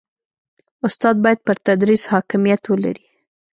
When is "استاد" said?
0.87-1.15